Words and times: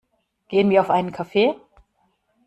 Gehen 0.47 0.71
wir 0.71 0.81
auf 0.81 0.89
einen 0.89 1.11
Kaffee? 1.11 1.53